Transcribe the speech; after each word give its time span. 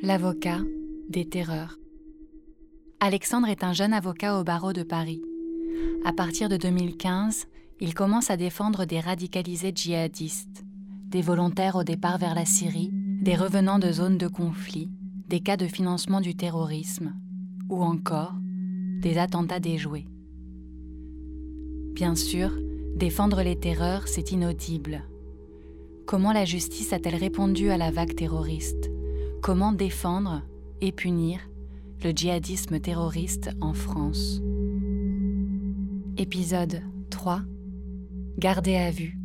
L'avocat 0.00 0.60
des 1.08 1.28
terreurs. 1.28 1.76
Alexandre 3.00 3.48
est 3.48 3.64
un 3.64 3.72
jeune 3.72 3.92
avocat 3.92 4.38
au 4.38 4.44
barreau 4.44 4.72
de 4.72 4.84
Paris. 4.84 5.20
À 6.04 6.12
partir 6.12 6.48
de 6.48 6.56
2015, 6.56 7.48
il 7.80 7.94
commence 7.94 8.30
à 8.30 8.36
défendre 8.36 8.84
des 8.84 9.00
radicalisés 9.00 9.72
djihadistes, 9.74 10.64
des 11.08 11.20
volontaires 11.20 11.74
au 11.74 11.82
départ 11.82 12.16
vers 12.16 12.36
la 12.36 12.44
Syrie, 12.44 12.90
des 12.92 13.34
revenants 13.34 13.80
de 13.80 13.90
zones 13.90 14.18
de 14.18 14.28
conflit, 14.28 14.88
des 15.26 15.40
cas 15.40 15.56
de 15.56 15.66
financement 15.66 16.20
du 16.20 16.36
terrorisme, 16.36 17.14
ou 17.68 17.82
encore 17.82 18.34
des 19.00 19.18
attentats 19.18 19.58
déjoués. 19.58 20.06
Bien 21.94 22.14
sûr, 22.14 22.52
défendre 22.94 23.42
les 23.42 23.58
terreurs, 23.58 24.06
c'est 24.06 24.30
inaudible. 24.30 25.02
Comment 26.06 26.32
la 26.32 26.44
justice 26.44 26.92
a-t-elle 26.92 27.16
répondu 27.16 27.70
à 27.70 27.76
la 27.76 27.90
vague 27.90 28.14
terroriste? 28.14 28.90
Comment 29.42 29.72
défendre 29.72 30.42
et 30.80 30.92
punir 30.92 31.38
le 32.02 32.10
djihadisme 32.10 32.80
terroriste 32.80 33.50
en 33.60 33.72
France 33.72 34.42
Épisode 36.16 36.82
3 37.10 37.42
Gardez 38.38 38.76
à 38.76 38.90
vue. 38.90 39.16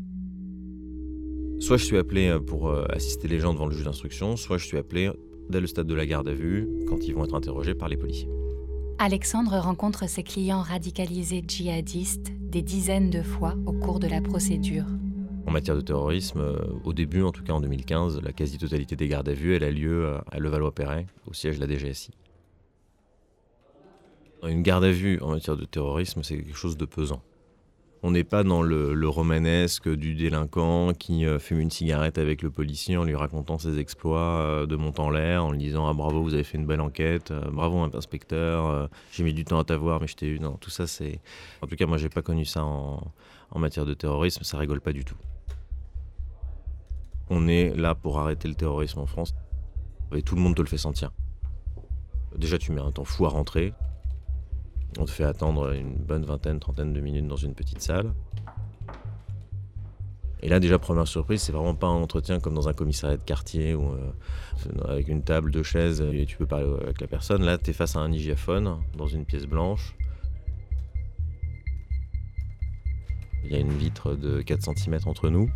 Soit 1.60 1.78
je 1.78 1.86
suis 1.86 1.98
appelé 1.98 2.28
euh, 2.28 2.40
pour 2.40 2.70
euh, 2.70 2.86
assister 2.90 3.28
les 3.28 3.40
gens 3.40 3.54
devant 3.54 3.66
le 3.66 3.74
juge 3.74 3.86
d'instruction, 3.86 4.38
soit 4.38 4.58
je 4.58 4.66
suis 4.66 4.78
appelé 4.78 5.12
dès 5.50 5.60
le 5.60 5.68
stade 5.68 5.88
de 5.88 5.96
la 5.96 6.06
garde 6.06 6.28
à 6.28 6.34
vue 6.34 6.70
quand 6.88 7.06
ils 7.06 7.14
vont 7.14 7.26
être 7.26 7.36
interrogés 7.36 7.74
par 7.74 7.90
les 7.90 7.98
policiers. 7.98 8.30
Alexandre 9.00 9.58
rencontre 9.58 10.08
ses 10.08 10.24
clients 10.24 10.62
radicalisés 10.62 11.44
djihadistes 11.46 12.32
des 12.40 12.62
dizaines 12.62 13.10
de 13.10 13.24
fois 13.24 13.56
au 13.66 13.74
cours 13.74 14.00
de 14.00 14.08
la 14.08 14.22
procédure. 14.22 14.86
En 15.46 15.52
matière 15.52 15.76
de 15.76 15.82
terrorisme, 15.82 16.40
euh, 16.40 16.58
au 16.86 16.94
début, 16.94 17.22
en 17.22 17.32
tout 17.32 17.44
cas 17.44 17.54
en 17.54 17.60
2015, 17.60 18.22
la 18.22 18.32
quasi-totalité 18.32 18.96
des 18.96 19.08
gardes 19.08 19.28
à 19.28 19.34
vue, 19.34 19.56
elle 19.56 19.64
a 19.64 19.72
lieu 19.72 20.06
euh, 20.06 20.18
à 20.32 20.40
Levallois-Perret, 20.40 21.06
au 21.28 21.34
siège 21.34 21.60
de 21.60 21.66
la 21.66 21.74
DGSI. 21.74 22.12
Une 24.44 24.62
garde 24.62 24.84
à 24.84 24.92
vue 24.92 25.20
en 25.22 25.32
matière 25.32 25.58
de 25.58 25.66
terrorisme, 25.66 26.24
c'est 26.24 26.38
quelque 26.38 26.56
chose 26.56 26.78
de 26.78 26.86
pesant. 26.86 27.22
On 28.06 28.12
n'est 28.12 28.26
pas 28.26 28.44
dans 28.44 28.62
le, 28.62 29.08
romanesque 29.08 29.88
du 29.88 30.14
délinquant 30.16 30.94
qui 30.94 31.26
euh, 31.26 31.40
fume 31.40 31.60
une 31.60 31.72
cigarette 31.72 32.18
avec 32.18 32.42
le 32.42 32.50
policier 32.50 32.98
en 32.98 33.06
lui 33.06 33.16
racontant 33.16 33.58
ses 33.58 33.80
exploits 33.80 34.66
de 34.68 34.76
montant 34.76 35.06
en 35.06 35.10
l'air, 35.10 35.46
en 35.46 35.52
lui 35.52 35.60
disant 35.60 35.88
ah, 35.88 35.94
bravo 35.94 36.22
vous 36.22 36.34
avez 36.34 36.44
fait 36.44 36.58
une 36.58 36.66
belle 36.66 36.82
enquête, 36.82 37.34
bravo 37.52 37.80
inspecteur, 37.80 38.90
j'ai 39.12 39.24
mis 39.24 39.34
du 39.34 39.46
temps 39.46 39.60
à 39.60 39.64
t'avoir 39.64 40.02
mais 40.02 40.08
je 40.08 40.16
t'ai 40.16 40.28
eu. 40.28 40.40
Non, 40.40 40.58
tout 40.60 40.70
ça 40.70 40.88
c'est. 40.88 41.22
En 41.62 41.68
tout 41.68 41.78
cas 41.78 41.86
moi 41.86 41.98
j'ai 41.98 42.10
pas 42.10 42.22
connu 42.22 42.44
ça 42.44 42.66
en, 42.66 43.14
en 43.52 43.60
matière 43.60 43.86
de 43.86 43.94
terrorisme, 43.94 44.44
ça 44.44 44.58
rigole 44.58 44.82
pas 44.82 44.92
du 44.92 45.06
tout. 45.06 45.16
On 47.30 47.48
est 47.48 47.76
là 47.76 47.96
pour 47.96 48.20
arrêter 48.20 48.48
le 48.48 48.56
terrorisme 48.56 49.00
en 49.00 49.06
France. 49.06 49.34
Et 50.14 50.22
tout 50.22 50.36
le 50.36 50.42
monde 50.42 50.56
te 50.56 50.62
le 50.62 50.68
fait 50.68 50.78
sentir. 50.78 51.12
Déjà, 52.38 52.58
tu 52.58 52.72
mets 52.72 52.82
un 52.82 52.92
temps 52.92 53.06
fou 53.06 53.26
à 53.26 53.30
rentrer. 53.30 53.74
On 55.00 55.06
te 55.06 55.12
fait 55.12 55.24
attendre 55.24 55.74
une 55.74 55.96
bonne 55.96 56.24
vingtaine, 56.24 56.60
trentaine 56.60 56.94
de 56.94 57.00
minutes 57.00 57.28
dans 57.28 57.36
une 57.36 57.56
petite 57.56 57.82
salle. 57.82 58.14
Et 60.44 60.50
là, 60.50 60.60
déjà, 60.60 60.78
première 60.78 61.08
surprise, 61.08 61.42
c'est 61.42 61.54
vraiment 61.54 61.74
pas 61.74 61.88
un 61.88 62.02
entretien 62.02 62.40
comme 62.40 62.54
dans 62.54 62.68
un 62.68 62.74
commissariat 62.74 63.16
de 63.16 63.24
quartier 63.24 63.76
où, 63.76 63.94
euh, 63.94 64.12
avec 64.90 65.08
une 65.08 65.24
table, 65.24 65.52
deux 65.52 65.64
chaises 65.64 66.02
et 66.02 66.26
tu 66.26 66.36
peux 66.38 66.46
parler 66.46 66.70
avec 66.82 67.00
la 67.00 67.08
personne. 67.08 67.44
Là, 67.44 67.58
tu 67.58 67.70
es 67.70 67.74
face 67.74 67.96
à 67.96 68.00
un 68.00 68.12
hygiaphone 68.12 68.78
dans 68.98 69.08
une 69.08 69.26
pièce 69.26 69.46
blanche. 69.46 69.96
Il 73.46 73.52
y 73.52 73.56
a 73.56 73.60
une 73.60 73.72
vitre 73.72 74.16
de 74.16 74.42
4 74.42 74.76
cm 74.76 75.00
entre 75.06 75.30
nous. 75.30 75.50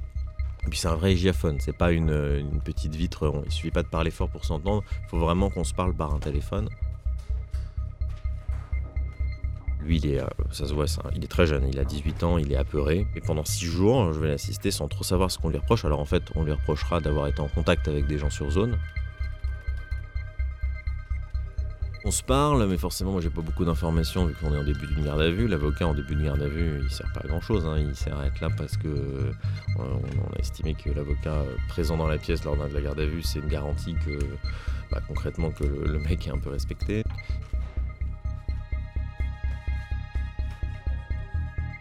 Et 0.67 0.69
puis 0.69 0.79
c'est 0.79 0.89
un 0.89 0.95
vrai 0.95 1.13
hygiaphone, 1.13 1.61
c'est 1.61 1.77
pas 1.77 1.93
une, 1.93 2.59
petite 2.65 2.93
vitre, 2.93 3.41
il 3.45 3.51
suffit 3.53 3.71
pas 3.71 3.83
de 3.83 3.87
parler 3.87 4.11
fort 4.11 4.27
pour 4.27 4.43
s'entendre, 4.43 4.83
il 5.05 5.07
faut 5.07 5.17
vraiment 5.17 5.49
qu'on 5.49 5.63
se 5.63 5.73
parle 5.73 5.93
par 5.93 6.13
un 6.13 6.19
téléphone. 6.19 6.67
Lui, 9.81 9.95
il 9.95 10.07
est, 10.07 10.19
euh, 10.19 10.27
ça 10.51 10.67
se 10.67 10.73
voit, 10.73 10.87
il 11.15 11.23
est 11.23 11.29
très 11.29 11.47
jeune, 11.47 11.65
il 11.69 11.79
a 11.79 11.85
18 11.85 12.23
ans, 12.23 12.37
il 12.37 12.51
est 12.51 12.57
apeuré. 12.57 13.07
Et 13.15 13.21
pendant 13.21 13.45
6 13.45 13.65
jours, 13.65 14.11
je 14.11 14.19
vais 14.19 14.27
l'assister 14.27 14.69
sans 14.69 14.89
trop 14.89 15.05
savoir 15.05 15.31
ce 15.31 15.37
qu'on 15.37 15.47
lui 15.47 15.57
reproche. 15.57 15.85
Alors 15.85 16.01
en 16.01 16.05
fait, 16.05 16.23
on 16.35 16.43
lui 16.43 16.51
reprochera 16.51 16.99
d'avoir 16.99 17.27
été 17.27 17.39
en 17.39 17.47
contact 17.47 17.87
avec 17.87 18.05
des 18.05 18.17
gens 18.17 18.29
sur 18.29 18.51
zone. 18.51 18.77
On 22.07 22.11
se 22.11 22.23
parle, 22.23 22.65
mais 22.69 22.77
forcément, 22.77 23.11
moi 23.11 23.19
j'ai 23.19 23.29
pas 23.29 23.41
beaucoup 23.41 23.65
d'informations 23.65 24.27
vu 24.27 24.33
qu'on 24.35 24.53
est 24.53 24.57
en 24.57 24.63
début 24.63 24.87
d'une 24.87 25.03
garde 25.03 25.19
à 25.19 25.29
vue. 25.29 25.45
L'avocat 25.45 25.87
en 25.87 25.93
début 25.93 26.15
de 26.15 26.23
garde 26.23 26.41
à 26.41 26.47
vue, 26.47 26.79
il 26.81 26.89
sert 26.89 27.11
pas 27.11 27.19
à 27.19 27.27
grand 27.27 27.41
chose. 27.41 27.65
Hein. 27.65 27.75
Il 27.79 27.93
sert 27.97 28.17
à 28.17 28.27
être 28.27 28.39
là 28.39 28.47
parce 28.49 28.77
que 28.77 28.87
euh, 28.87 29.31
on, 29.77 30.33
a 30.33 30.39
estimé 30.39 30.73
que 30.73 30.89
l'avocat 30.89 31.43
présent 31.67 31.97
dans 31.97 32.07
la 32.07 32.17
pièce 32.17 32.45
lors 32.45 32.55
de 32.55 32.73
la 32.73 32.79
garde 32.79 32.97
à 33.01 33.05
vue, 33.05 33.21
c'est 33.23 33.39
une 33.39 33.49
garantie 33.49 33.93
que 34.05 34.19
bah, 34.89 35.01
concrètement 35.05 35.49
que 35.49 35.65
le, 35.65 35.99
mec 35.99 36.25
est 36.27 36.31
un 36.31 36.37
peu 36.37 36.49
respecté. 36.49 37.03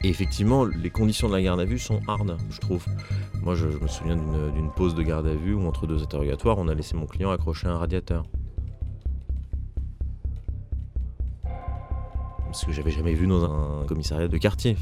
Et 0.02 0.08
effectivement, 0.08 0.64
les 0.64 0.90
conditions 0.90 1.28
de 1.28 1.34
la 1.34 1.42
garde 1.42 1.60
à 1.60 1.64
vue 1.64 1.78
sont 1.78 2.00
hardes, 2.08 2.36
je 2.50 2.58
trouve. 2.58 2.84
Moi, 3.42 3.54
je, 3.54 3.70
je 3.70 3.78
me 3.78 3.86
souviens 3.86 4.16
d'une 4.16 4.72
pause 4.72 4.96
de 4.96 5.04
garde 5.04 5.28
à 5.28 5.36
vue 5.36 5.54
où, 5.54 5.64
entre 5.68 5.86
deux 5.86 6.02
interrogatoires, 6.02 6.58
on 6.58 6.66
a 6.66 6.74
laissé 6.74 6.96
mon 6.96 7.06
client 7.06 7.30
accrocher 7.30 7.68
un 7.68 7.78
radiateur. 7.78 8.24
Ce 12.56 12.66
que 12.66 12.72
j'avais 12.72 12.90
jamais 12.90 13.14
vu 13.14 13.26
dans 13.26 13.44
un 13.44 13.84
commissariat 13.86 14.28
de 14.28 14.38
quartier. 14.38 14.76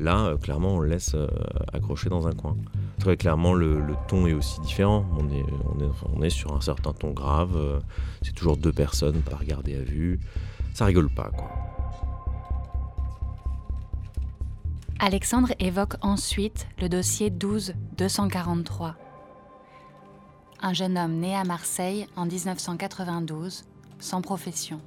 Là, 0.00 0.24
euh, 0.24 0.36
clairement, 0.38 0.76
on 0.76 0.80
le 0.80 0.88
laisse 0.88 1.12
euh, 1.14 1.28
accroché 1.74 2.08
dans 2.08 2.26
un 2.26 2.32
coin. 2.32 2.56
Très 2.98 3.18
clairement, 3.18 3.52
le, 3.52 3.84
ton 4.08 4.26
est 4.26 4.32
aussi 4.32 4.58
différent. 4.62 5.04
On 5.18 6.22
est, 6.22 6.30
sur 6.30 6.54
un 6.54 6.60
certain 6.60 6.92
ton 6.92 7.10
grave. 7.10 7.54
Euh, 7.54 7.80
c'est 8.22 8.34
toujours 8.34 8.56
deux 8.56 8.72
personnes 8.72 9.20
par 9.20 9.44
garder 9.44 9.76
à 9.76 9.82
vue. 9.82 10.18
Ça 10.72 10.86
rigole 10.86 11.10
pas. 11.10 11.30
Alexandre 14.98 15.52
évoque 15.58 15.94
ensuite 16.00 16.66
le 16.80 16.88
dossier 16.88 17.30
12-243. 17.30 18.94
Un 20.62 20.72
jeune 20.72 20.96
homme 20.96 21.16
né 21.18 21.34
à 21.34 21.44
Marseille 21.44 22.06
en 22.16 22.26
1992, 22.26 23.64
sans 23.98 24.22
profession. 24.22 24.80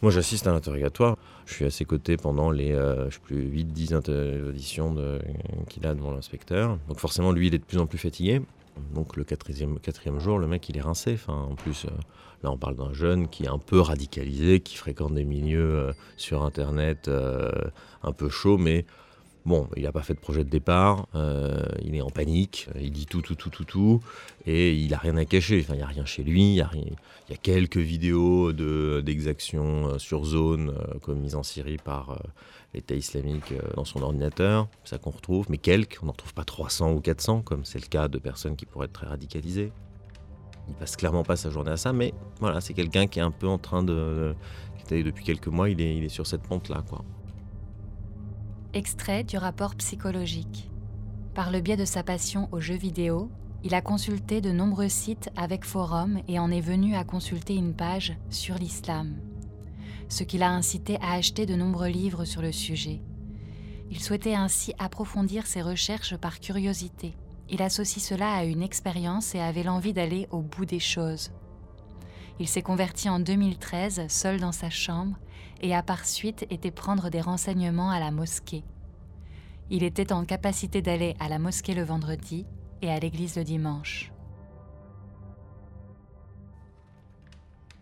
Moi, 0.00 0.12
j'assiste 0.12 0.46
à 0.46 0.52
l'interrogatoire. 0.52 1.16
Je 1.46 1.54
suis 1.54 1.64
à 1.64 1.70
ses 1.70 1.84
côtés 1.84 2.16
pendant 2.16 2.50
les 2.50 2.72
euh, 2.72 3.10
je 3.10 3.14
sais 3.14 3.20
plus, 3.20 3.48
8-10 3.50 4.48
auditions 4.48 4.94
qu'il 5.68 5.86
a 5.86 5.94
devant 5.94 6.12
l'inspecteur. 6.12 6.78
Donc, 6.88 7.00
forcément, 7.00 7.32
lui, 7.32 7.48
il 7.48 7.54
est 7.54 7.58
de 7.58 7.64
plus 7.64 7.78
en 7.78 7.86
plus 7.86 7.98
fatigué. 7.98 8.40
Donc, 8.94 9.16
le 9.16 9.24
quatrième, 9.24 9.78
jour, 10.20 10.38
le 10.38 10.46
mec, 10.46 10.68
il 10.68 10.76
est 10.76 10.82
rincé. 10.82 11.14
Enfin, 11.14 11.48
en 11.50 11.56
plus, 11.56 11.86
euh, 11.86 11.88
là, 12.44 12.52
on 12.52 12.56
parle 12.56 12.76
d'un 12.76 12.92
jeune 12.92 13.26
qui 13.26 13.44
est 13.44 13.48
un 13.48 13.58
peu 13.58 13.80
radicalisé, 13.80 14.60
qui 14.60 14.76
fréquente 14.76 15.14
des 15.14 15.24
milieux 15.24 15.74
euh, 15.74 15.92
sur 16.16 16.44
Internet 16.44 17.10
un 18.04 18.12
peu 18.12 18.28
chauds, 18.28 18.58
mais 18.58 18.86
Bon, 19.46 19.68
il 19.76 19.84
n'a 19.84 19.92
pas 19.92 20.02
fait 20.02 20.14
de 20.14 20.18
projet 20.18 20.44
de 20.44 20.50
départ, 20.50 21.06
euh, 21.14 21.62
il 21.82 21.94
est 21.94 22.00
en 22.00 22.10
panique, 22.10 22.68
il 22.78 22.90
dit 22.90 23.06
tout, 23.06 23.22
tout, 23.22 23.34
tout, 23.34 23.50
tout, 23.50 23.64
tout, 23.64 24.00
et 24.46 24.74
il 24.74 24.90
n'a 24.90 24.98
rien 24.98 25.16
à 25.16 25.24
cacher. 25.24 25.60
Enfin, 25.62 25.74
il 25.74 25.78
n'y 25.78 25.82
a 25.82 25.86
rien 25.86 26.04
chez 26.04 26.22
lui, 26.22 26.52
il 26.52 26.56
y, 26.56 26.60
a 26.60 27.36
quelques 27.40 27.78
vidéos 27.78 28.52
d'exactions 28.52 29.88
euh, 29.88 29.98
sur 29.98 30.24
zone 30.24 30.70
euh, 30.70 30.98
commises 30.98 31.34
en 31.34 31.42
Syrie 31.42 31.78
par 31.78 32.20
l'État 32.74 32.94
islamique 32.94 33.54
dans 33.74 33.86
son 33.86 34.02
ordinateur, 34.02 34.68
ça 34.84 34.98
qu'on 34.98 35.10
retrouve, 35.10 35.46
mais 35.48 35.56
quelques, 35.56 35.98
on 36.02 36.06
n'en 36.06 36.12
retrouve 36.12 36.34
pas 36.34 36.44
300 36.44 36.92
ou 36.92 37.00
400, 37.00 37.40
comme 37.40 37.64
c'est 37.64 37.80
le 37.80 37.88
cas 37.88 38.08
de 38.08 38.18
personnes 38.18 38.56
qui 38.56 38.66
pourraient 38.66 38.86
être 38.86 38.92
très 38.92 39.06
radicalisées. 39.06 39.72
Il 40.68 40.74
passe 40.74 40.96
clairement 40.96 41.22
pas 41.22 41.36
sa 41.36 41.48
journée 41.48 41.70
à 41.70 41.78
ça, 41.78 41.94
mais 41.94 42.12
voilà, 42.40 42.60
c'est 42.60 42.74
quelqu'un 42.74 43.06
qui 43.06 43.20
est 43.20 43.22
un 43.22 43.30
peu 43.30 43.48
en 43.48 43.56
train 43.56 43.82
de. 43.82 44.34
depuis 44.90 45.24
quelques 45.24 45.46
mois, 45.46 45.70
il 45.70 45.80
est, 45.80 45.96
il 45.96 46.04
est 46.04 46.10
sur 46.10 46.26
cette 46.26 46.42
pente-là, 46.42 46.84
quoi. 46.86 47.02
Extrait 48.74 49.24
du 49.24 49.38
rapport 49.38 49.74
psychologique. 49.76 50.70
Par 51.34 51.50
le 51.50 51.62
biais 51.62 51.78
de 51.78 51.86
sa 51.86 52.02
passion 52.02 52.50
aux 52.52 52.60
jeux 52.60 52.76
vidéo, 52.76 53.30
il 53.64 53.74
a 53.74 53.80
consulté 53.80 54.42
de 54.42 54.50
nombreux 54.50 54.90
sites 54.90 55.30
avec 55.36 55.64
forums 55.64 56.20
et 56.28 56.38
en 56.38 56.50
est 56.50 56.60
venu 56.60 56.94
à 56.94 57.02
consulter 57.02 57.54
une 57.54 57.72
page 57.72 58.18
sur 58.28 58.56
l'islam, 58.56 59.16
ce 60.10 60.22
qui 60.22 60.36
l'a 60.36 60.50
incité 60.50 60.98
à 61.00 61.12
acheter 61.14 61.46
de 61.46 61.54
nombreux 61.54 61.88
livres 61.88 62.26
sur 62.26 62.42
le 62.42 62.52
sujet. 62.52 63.00
Il 63.90 64.02
souhaitait 64.02 64.34
ainsi 64.34 64.74
approfondir 64.78 65.46
ses 65.46 65.62
recherches 65.62 66.18
par 66.18 66.38
curiosité. 66.38 67.16
Il 67.48 67.62
associe 67.62 68.04
cela 68.04 68.34
à 68.34 68.44
une 68.44 68.62
expérience 68.62 69.34
et 69.34 69.40
avait 69.40 69.62
l'envie 69.62 69.94
d'aller 69.94 70.28
au 70.30 70.42
bout 70.42 70.66
des 70.66 70.78
choses. 70.78 71.30
Il 72.40 72.46
s'est 72.46 72.62
converti 72.62 73.08
en 73.08 73.18
2013 73.18 74.06
seul 74.08 74.38
dans 74.38 74.52
sa 74.52 74.70
chambre 74.70 75.16
et 75.60 75.74
a 75.74 75.82
par 75.82 76.04
suite 76.04 76.46
été 76.50 76.70
prendre 76.70 77.10
des 77.10 77.20
renseignements 77.20 77.90
à 77.90 77.98
la 77.98 78.10
mosquée. 78.10 78.64
Il 79.70 79.82
était 79.82 80.12
en 80.12 80.24
capacité 80.24 80.80
d'aller 80.80 81.14
à 81.18 81.28
la 81.28 81.38
mosquée 81.38 81.74
le 81.74 81.82
vendredi 81.82 82.46
et 82.80 82.90
à 82.90 82.98
l'église 82.98 83.36
le 83.36 83.44
dimanche. 83.44 84.12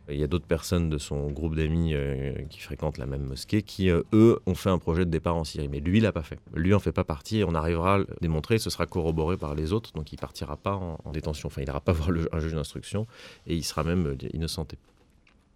Il 0.08 0.18
y 0.18 0.22
a 0.22 0.28
d'autres 0.28 0.46
personnes 0.46 0.88
de 0.88 0.98
son 0.98 1.30
groupe 1.32 1.56
d'amis 1.56 1.92
euh, 1.92 2.32
qui 2.48 2.60
fréquentent 2.60 2.98
la 2.98 3.06
même 3.06 3.24
mosquée 3.24 3.62
qui, 3.62 3.90
euh, 3.90 4.02
eux, 4.12 4.38
ont 4.46 4.54
fait 4.54 4.70
un 4.70 4.78
projet 4.78 5.04
de 5.04 5.10
départ 5.10 5.34
en 5.34 5.42
Syrie. 5.42 5.68
Mais 5.68 5.80
lui, 5.80 5.98
il 5.98 6.04
l'a 6.04 6.12
pas 6.12 6.22
fait. 6.22 6.38
Lui 6.54 6.74
en 6.74 6.78
fait 6.78 6.92
pas 6.92 7.02
partie 7.02 7.42
on 7.44 7.54
arrivera 7.54 7.94
à 7.94 7.98
le 7.98 8.06
démontrer. 8.20 8.58
Ce 8.58 8.70
sera 8.70 8.86
corroboré 8.86 9.36
par 9.36 9.56
les 9.56 9.72
autres. 9.72 9.92
Donc 9.94 10.12
il 10.12 10.16
partira 10.16 10.56
pas 10.56 10.74
en, 10.74 11.10
détention. 11.12 11.48
Enfin, 11.48 11.62
il 11.62 11.64
n'ira 11.64 11.80
pas 11.80 11.92
voir 11.92 12.10
un 12.32 12.38
juge 12.38 12.54
d'instruction 12.54 13.06
et 13.46 13.56
il 13.56 13.64
sera 13.64 13.82
même 13.82 14.06
euh, 14.06 14.28
innocenté. 14.32 14.78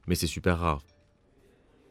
Mais 0.09 0.17
c'est 0.17 0.27
super 0.27 0.59
rare. 0.59 0.83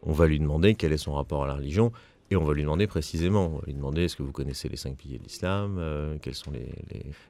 On 0.01 0.11
va 0.11 0.27
lui 0.27 0.39
demander 0.39 0.75
quel 0.75 0.91
est 0.91 0.97
son 0.97 1.13
rapport 1.13 1.43
à 1.43 1.47
la 1.47 1.55
religion. 1.55 1.93
Et 2.31 2.35
on 2.35 2.43
va 2.43 2.53
lui 2.53 2.61
demander 2.61 2.85
précisément, 2.85 3.47
on 3.47 3.57
va 3.57 3.65
lui 3.65 3.73
demander 3.73 4.03
est-ce 4.03 4.15
que 4.15 4.21
vous 4.21 4.31
connaissez 4.31 4.69
les 4.69 4.77
cinq 4.77 4.97
piliers 4.97 5.17
de 5.17 5.23
l'islam, 5.23 5.77
euh, 5.79 6.17
quels 6.21 6.35
sont 6.35 6.51
les, 6.51 6.69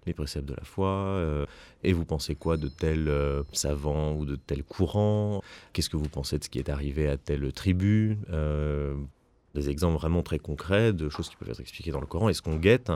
les, 0.06 0.14
préceptes 0.14 0.48
de 0.48 0.56
la 0.56 0.64
foi, 0.64 0.90
euh, 0.90 1.46
et 1.84 1.94
vous 1.94 2.04
pensez 2.04 2.36
quoi 2.36 2.58
de 2.58 2.68
tel 2.68 3.08
euh, 3.08 3.44
savant 3.54 4.14
ou 4.14 4.26
de 4.26 4.36
tel 4.36 4.64
courant, 4.64 5.42
qu'est-ce 5.72 5.90
que 5.90 5.96
vous 5.96 6.10
pensez 6.10 6.38
de 6.38 6.44
ce 6.44 6.50
qui 6.50 6.60
est 6.60 6.68
arrivé 6.68 7.08
à 7.08 7.16
telle 7.16 7.52
tribu, 7.54 8.18
des 9.56 9.70
exemples 9.70 9.98
vraiment 9.98 10.22
très 10.22 10.38
concrets 10.38 10.92
de 10.92 11.10
choses 11.10 11.30
qui 11.30 11.38
peuvent 11.38 11.50
être 11.50 11.62
expliquées 11.62 11.92
dans 11.92 12.02
le 12.02 12.06
Coran, 12.06 12.28
est-ce 12.28 12.42
qu'on 12.42 12.58
guette? 12.58 12.92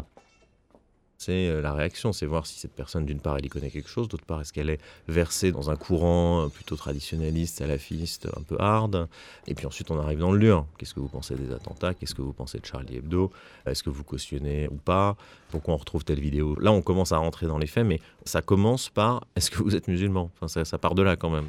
C'est 1.25 1.47
euh, 1.47 1.61
la 1.61 1.73
réaction, 1.73 2.13
c'est 2.13 2.25
voir 2.25 2.45
si 2.45 2.59
cette 2.59 2.73
personne, 2.73 3.05
d'une 3.05 3.19
part, 3.19 3.37
elle 3.37 3.45
y 3.45 3.49
connaît 3.49 3.69
quelque 3.69 3.89
chose, 3.89 4.07
d'autre 4.07 4.25
part, 4.25 4.41
est-ce 4.41 4.51
qu'elle 4.51 4.69
est 4.69 4.79
versée 5.07 5.51
dans 5.51 5.69
un 5.69 5.75
courant 5.75 6.49
plutôt 6.49 6.75
traditionnaliste, 6.75 7.59
salafiste, 7.59 8.27
un 8.37 8.41
peu 8.41 8.57
hard. 8.59 9.07
Et 9.47 9.55
puis 9.55 9.65
ensuite, 9.65 9.89
on 9.91 9.99
arrive 9.99 10.19
dans 10.19 10.31
le 10.31 10.39
dur. 10.39 10.65
Qu'est-ce 10.77 10.93
que 10.93 10.99
vous 10.99 11.07
pensez 11.07 11.35
des 11.35 11.51
attentats? 11.51 11.93
Qu'est-ce 11.93 12.15
que 12.15 12.21
vous 12.21 12.33
pensez 12.33 12.59
de 12.59 12.65
Charlie 12.65 12.97
Hebdo? 12.97 13.31
Est-ce 13.65 13.83
que 13.83 13.89
vous 13.89 14.03
cautionnez 14.03 14.67
ou 14.67 14.75
pas? 14.75 15.15
Pourquoi 15.49 15.73
on 15.73 15.77
retrouve 15.77 16.03
telle 16.03 16.19
vidéo? 16.19 16.55
Là, 16.59 16.71
on 16.71 16.81
commence 16.81 17.11
à 17.11 17.17
rentrer 17.17 17.47
dans 17.47 17.57
les 17.57 17.67
faits, 17.67 17.85
mais 17.85 18.01
ça 18.25 18.41
commence 18.41 18.89
par 18.89 19.25
est-ce 19.35 19.49
que 19.49 19.63
vous 19.63 19.75
êtes 19.75 19.87
musulman? 19.87 20.31
Ça, 20.47 20.65
ça 20.65 20.77
part 20.77 20.95
de 20.95 21.03
là 21.03 21.15
quand 21.15 21.29
même. 21.29 21.47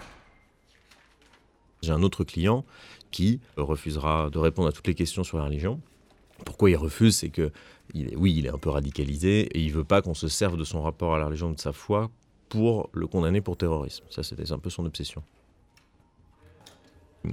J'ai 1.83 1.93
un 1.93 2.03
autre 2.03 2.25
client 2.25 2.65
qui 3.11 3.41
refusera 3.57 4.31
de 4.31 4.39
répondre 4.39 4.69
à 4.69 4.73
toutes 4.73 4.87
les 4.87 4.95
questions 4.95 5.25
sur 5.25 5.39
la 5.39 5.45
religion 5.45 5.81
pourquoi 6.45 6.71
il 6.71 6.77
refuse 6.77 7.17
C'est 7.17 7.31
que, 7.31 7.51
oui, 7.95 8.35
il 8.37 8.47
est 8.47 8.51
un 8.51 8.59
peu 8.59 8.71
radicalisé 8.71 9.43
et 9.43 9.61
il 9.61 9.73
veut 9.73 9.85
pas 9.85 10.03
qu'on 10.03 10.15
se 10.15 10.29
serve 10.29 10.57
de 10.57 10.65
son 10.65 10.83
rapport 10.83 11.15
à 11.15 11.19
la 11.19 11.27
religion 11.27 11.51
de 11.51 11.61
sa 11.61 11.73
foi 11.73 12.11
pour 12.49 12.91
le 12.93 13.07
condamner 13.07 13.41
pour 13.41 13.57
terrorisme. 13.57 14.05
Ça, 14.11 14.23
c'était 14.23 14.53
un 14.53 14.59
peu 14.59 14.71
son 14.71 14.85
obsession. 14.85 15.23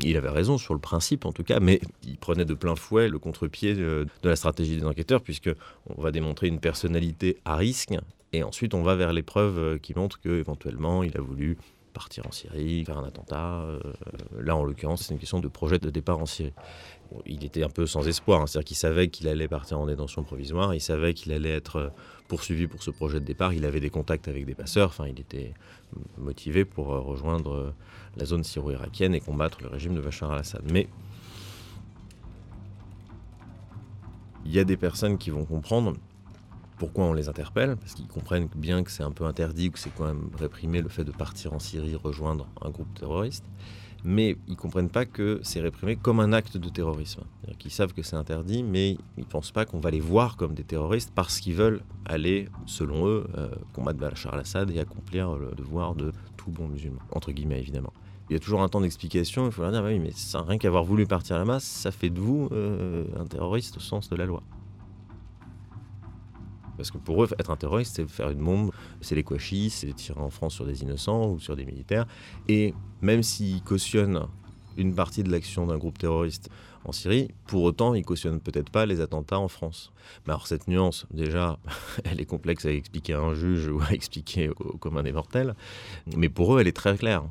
Il 0.04 0.16
avait 0.16 0.30
raison 0.30 0.58
sur 0.58 0.74
le 0.74 0.80
principe 0.80 1.26
en 1.26 1.34
tout 1.34 1.44
cas, 1.44 1.60
mais 1.60 1.82
il 2.04 2.18
prenait 2.18 2.46
de 2.46 2.54
plein 2.54 2.76
fouet 2.76 3.10
le 3.10 3.20
contre-pied 3.20 3.76
de, 3.76 4.08
de, 4.24 4.30
la 4.30 4.38
stratégie 4.38 4.78
des 4.78 4.86
enquêteurs, 4.86 5.22
puisque 5.22 5.50
on 5.88 6.02
va 6.02 6.12
démontrer 6.12 6.48
une 6.48 6.60
personnalité 6.60 7.38
à 7.44 7.58
risque, 7.58 7.94
et 8.32 8.44
ensuite 8.44 8.74
on 8.74 8.84
va 8.84 8.96
vers 8.96 9.12
les 9.12 9.22
preuves 9.22 9.80
qui 9.80 9.94
montrent 9.94 10.22
qu'éventuellement 10.22 11.04
il 11.04 11.18
a 11.18 11.22
voulu 11.22 11.58
partir 11.92 12.26
en 12.28 12.32
Syrie, 12.32 12.84
faire 12.86 12.98
un 12.98 13.04
attentat. 13.04 13.62
Euh, 13.62 13.80
là, 14.40 14.56
en 14.56 14.64
l'occurrence, 14.64 15.04
c'est 15.04 15.14
une 15.14 15.20
question 15.20 15.40
de 15.40 15.48
projet 15.48 15.80
de 15.80 15.90
départ 15.90 16.20
en 16.20 16.26
Syrie. 16.26 16.54
Il 17.26 17.44
était 17.44 17.64
un 17.64 17.70
peu 17.70 17.86
sans 17.86 18.08
espoir, 18.08 18.42
hein. 18.42 18.48
c'est-à-dire 18.48 18.68
qu'il 18.68 18.78
savait 18.78 19.10
qu'il 19.10 19.28
allait 19.28 19.48
partir 19.48 19.80
en 19.80 19.86
détention 19.86 20.24
provisoire, 20.24 20.74
il 20.74 20.80
savait 20.80 21.14
qu'il 21.14 21.34
allait 21.34 21.54
être 21.54 21.76
euh, 21.76 21.90
poursuivi 22.28 22.68
pour 22.68 22.82
ce 22.82 22.92
projet 22.92 23.20
de 23.20 23.26
départ, 23.26 23.54
il 23.54 23.66
avait 23.66 23.82
des 23.82 23.90
contacts 23.90 24.28
avec 24.28 24.46
des 24.46 24.56
passeurs, 24.56 24.90
enfin, 24.90 25.08
il 25.08 25.20
était 25.20 25.54
motivé 26.18 26.64
pour 26.64 26.94
euh, 26.94 27.00
rejoindre 27.00 27.74
la 28.16 28.26
zone 28.26 28.44
syro-irakienne 28.44 29.14
et 29.14 29.20
combattre 29.20 29.62
le 29.62 29.68
régime 29.68 29.96
de 29.96 30.02
Bachar 30.02 30.32
al-Assad. 30.32 30.64
Mais 30.72 30.88
il 34.46 34.52
y 34.52 34.60
a 34.60 34.64
des 34.64 34.78
personnes 34.78 35.18
qui 35.18 35.30
vont 35.30 35.46
comprendre 35.46 35.94
pourquoi 36.82 37.06
on 37.06 37.14
les 37.14 37.30
interpelle, 37.30 37.76
parce 37.78 37.94
qu'ils 37.94 38.08
comprennent 38.08 38.48
bien 38.56 38.82
que 38.84 38.90
c'est 38.90 39.04
un 39.04 39.12
peu 39.12 39.26
interdit, 39.26 39.70
que 39.70 39.78
c'est 39.78 39.94
quand 39.96 40.08
même 40.08 40.32
réprimé 40.40 40.82
le 40.82 40.90
fait 40.90 41.04
de 41.04 41.12
partir 41.12 41.54
en 41.54 41.60
Syrie, 41.60 41.96
rejoindre 41.96 42.48
un 42.60 42.72
groupe 42.72 42.92
terroriste, 42.96 43.46
mais 44.04 44.36
ils 44.48 44.56
comprennent 44.56 44.90
pas 44.90 45.06
que 45.06 45.40
c'est 45.44 45.62
réprimé 45.62 45.96
comme 45.96 46.20
un 46.20 46.34
acte 46.34 46.58
de 46.58 46.70
terrorisme. 46.70 47.22
Ils 47.64 47.70
savent 47.70 47.94
que 47.94 48.02
c'est 48.02 48.16
interdit, 48.16 48.64
mais 48.64 48.98
ils 49.16 49.26
pensent 49.26 49.52
pas 49.52 49.64
qu'on 49.64 49.80
va 49.80 49.92
les 49.92 50.00
voir 50.00 50.38
comme 50.38 50.56
des 50.56 50.64
terroristes 50.64 51.12
parce 51.14 51.40
qu'ils 51.40 51.54
veulent 51.54 51.82
aller, 52.06 52.50
selon 52.66 53.06
eux, 53.06 53.28
euh, 53.38 53.50
combattre 53.74 54.00
Bachar 54.00 54.34
al-Assad 54.34 54.72
et 54.72 54.80
accomplir 54.80 55.36
le 55.36 55.52
devoir 55.52 55.94
de 55.94 56.12
tout 56.36 56.50
bon 56.50 56.68
musulman, 56.68 57.02
entre 57.12 57.32
guillemets 57.32 57.60
évidemment. 57.60 57.94
Il 58.32 58.34
y 58.34 58.38
a 58.38 58.40
toujours 58.40 58.64
un 58.64 58.70
temps 58.70 58.82
d'explication, 58.82 59.46
il 59.46 59.52
faut 59.52 59.62
leur 59.62 59.72
dire, 59.72 59.84
bah 59.84 59.90
oui, 59.90 60.00
mais 60.00 60.14
rien 60.34 60.58
qu'avoir 60.58 60.84
voulu 60.84 61.06
partir 61.06 61.36
à 61.36 61.40
la 61.40 61.46
masse, 61.46 61.64
ça 61.64 61.92
fait 61.92 62.10
de 62.10 62.20
vous 62.20 62.50
euh, 62.52 63.06
un 63.20 63.28
terroriste 63.28 63.78
au 63.78 63.82
sens 63.82 64.10
de 64.10 64.16
la 64.16 64.26
loi. 64.26 64.42
Parce 66.82 66.90
que 66.90 66.98
pour 66.98 67.24
eux, 67.24 67.28
être 67.38 67.52
un 67.52 67.58
terroriste, 67.58 67.98
c'est 67.98 68.10
faire 68.10 68.32
une 68.32 68.44
bombe, 68.44 68.72
c'est 69.02 69.14
les 69.14 69.24
quachis, 69.24 69.70
c'est 69.70 69.94
tirer 69.94 70.20
en 70.20 70.32
France 70.32 70.56
sur 70.56 70.66
des 70.66 70.82
innocents 70.82 71.30
ou 71.30 71.40
sur 71.40 71.56
des 71.56 71.64
militaires. 71.64 72.08
Et 72.48 72.74
même 73.04 73.22
s'ils 73.22 73.62
cautionnent 73.62 74.26
une 74.78 74.96
partie 74.96 75.22
de 75.22 75.30
l'action 75.30 75.68
d'un 75.68 75.78
groupe 75.78 76.00
terroriste 76.00 76.50
en 76.84 76.92
Syrie, 76.92 77.30
pour 77.46 77.62
autant, 77.62 77.94
ils 77.94 78.04
cautionnent 78.04 78.40
peut-être 78.40 78.72
pas 78.72 78.88
les 78.88 79.00
attentats 79.00 79.38
en 79.38 79.48
France. 79.48 79.94
Mais 80.26 80.34
alors 80.34 80.48
cette 80.48 80.68
nuance, 80.68 81.06
déjà, 81.14 81.60
elle 82.04 82.20
est 82.20 82.26
complexe 82.26 82.66
à 82.66 82.72
expliquer 82.72 83.14
à 83.14 83.20
un 83.20 83.36
juge 83.36 83.68
ou 83.68 83.80
à 83.80 83.92
expliquer 83.92 84.50
au 84.50 84.78
commun 84.78 85.04
des 85.04 85.12
mortels, 85.12 85.54
mais 86.18 86.30
pour 86.30 86.56
eux, 86.56 86.62
elle 86.62 86.68
est 86.68 86.76
très 86.76 86.98
claire. 86.98 87.26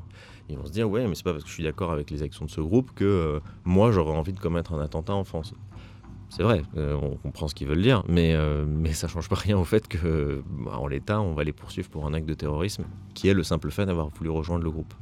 Ils 0.47 0.57
vont 0.57 0.65
se 0.65 0.71
dire, 0.71 0.89
ouais, 0.89 1.05
mais 1.07 1.15
c'est 1.15 1.23
pas 1.23 1.33
parce 1.33 1.43
que 1.43 1.49
je 1.49 1.55
suis 1.55 1.63
d'accord 1.63 1.91
avec 1.91 2.09
les 2.09 2.23
actions 2.23 2.45
de 2.45 2.49
ce 2.49 2.61
groupe 2.61 2.91
que 2.95 3.03
euh, 3.03 3.39
moi, 3.65 3.91
j'aurais 3.91 4.15
envie 4.15 4.33
de 4.33 4.39
commettre 4.39 4.73
un 4.73 4.79
attentat 4.79 5.13
en 5.13 5.25
France. 5.25 5.53
C'est 6.31 6.41
vrai, 6.43 6.61
euh, 6.77 6.95
on 6.95 7.17
comprend 7.17 7.49
ce 7.49 7.55
qu'ils 7.55 7.67
veulent 7.67 7.81
dire, 7.81 8.05
mais, 8.07 8.35
euh, 8.35 8.63
mais 8.65 8.93
ça 8.93 9.09
change 9.09 9.27
pas 9.27 9.35
rien 9.35 9.57
au 9.57 9.65
fait 9.65 9.89
que, 9.89 10.41
bah, 10.49 10.77
en 10.77 10.87
l'état, 10.87 11.19
on 11.19 11.33
va 11.33 11.43
les 11.43 11.51
poursuivre 11.51 11.89
pour 11.89 12.05
un 12.05 12.13
acte 12.13 12.25
de 12.25 12.33
terrorisme, 12.33 12.85
qui 13.13 13.27
est 13.27 13.33
le 13.33 13.43
simple 13.43 13.69
fait 13.69 13.85
d'avoir 13.85 14.07
voulu 14.07 14.29
rejoindre 14.29 14.63
le 14.63 14.71
groupe. 14.71 14.93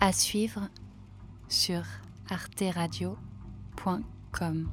À 0.00 0.12
suivre 0.12 0.68
sur 1.48 1.82
arteradio.com. 2.30 4.68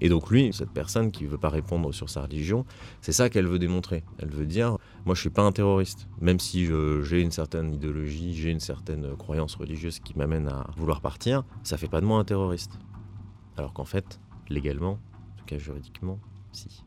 Et 0.00 0.08
donc 0.08 0.28
lui, 0.28 0.52
cette 0.52 0.72
personne 0.72 1.12
qui 1.12 1.22
ne 1.22 1.28
veut 1.28 1.38
pas 1.38 1.50
répondre 1.50 1.94
sur 1.94 2.10
sa 2.10 2.22
religion, 2.22 2.66
c'est 3.00 3.12
ça 3.12 3.30
qu'elle 3.30 3.46
veut 3.46 3.60
démontrer. 3.60 4.02
Elle 4.18 4.30
veut 4.30 4.46
dire, 4.46 4.78
moi 5.04 5.14
je 5.14 5.20
suis 5.20 5.30
pas 5.30 5.42
un 5.42 5.52
terroriste, 5.52 6.08
même 6.20 6.38
si 6.38 6.66
j'ai 7.02 7.20
une 7.20 7.30
certaine 7.30 7.72
idéologie, 7.74 8.34
j'ai 8.34 8.50
une 8.50 8.60
certaine 8.60 9.16
croyance 9.16 9.54
religieuse 9.56 9.98
qui 9.98 10.16
m'amène 10.16 10.48
à 10.48 10.70
vouloir 10.76 11.00
partir, 11.00 11.44
ça 11.62 11.76
fait 11.76 11.88
pas 11.88 12.00
de 12.00 12.06
moi 12.06 12.18
un 12.18 12.24
terroriste. 12.24 12.78
Alors 13.56 13.72
qu'en 13.72 13.84
fait, 13.84 14.20
légalement, 14.48 14.92
en 14.92 15.38
tout 15.38 15.44
cas 15.46 15.58
juridiquement, 15.58 16.18
si. 16.52 16.84